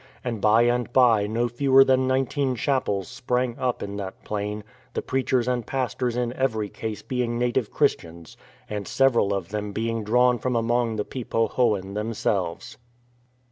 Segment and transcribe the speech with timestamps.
[0.23, 4.63] And by and by no fewer than nineteen chapels sprang up in that plain,
[4.95, 8.35] the preachers and pastors in every case being native Christians,
[8.67, 12.77] and several of them being drawn from among the Pe po hoan themselves.